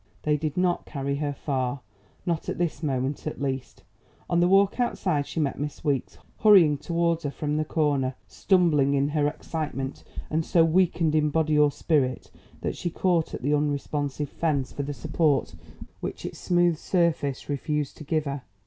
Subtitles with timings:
[0.23, 1.81] They did not carry her far,
[2.25, 3.83] not at this moment at least.
[4.31, 8.95] On the walk outside she met Miss Weeks hurrying towards her from the corner, stumbling
[8.95, 13.53] in her excitement and so weakened in body or spirit that she caught at the
[13.53, 15.53] unresponsive fence for the support
[15.99, 18.41] which its smooth surface refused to give her.